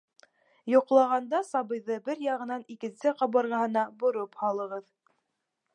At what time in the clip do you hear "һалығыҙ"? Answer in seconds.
4.45-4.89